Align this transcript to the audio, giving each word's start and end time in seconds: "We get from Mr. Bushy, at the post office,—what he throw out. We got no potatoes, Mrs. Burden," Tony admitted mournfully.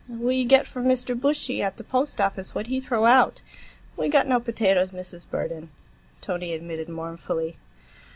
"We 0.09 0.45
get 0.45 0.65
from 0.65 0.85
Mr. 0.85 1.13
Bushy, 1.15 1.61
at 1.61 1.77
the 1.77 1.83
post 1.83 2.19
office,—what 2.19 2.65
he 2.65 2.79
throw 2.81 3.05
out. 3.05 3.43
We 3.95 4.09
got 4.09 4.25
no 4.25 4.39
potatoes, 4.39 4.87
Mrs. 4.87 5.29
Burden," 5.29 5.69
Tony 6.21 6.53
admitted 6.53 6.89
mournfully. 6.89 7.57